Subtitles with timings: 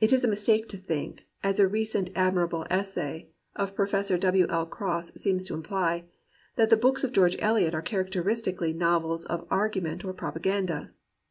[0.00, 4.46] It is a mistake to think (as a recent admirable essay of Professor W.
[4.48, 4.64] L.
[4.64, 6.04] Cross seems to imply)
[6.56, 10.92] that the books of George Eliot are characteristically novels of argument or propaganda.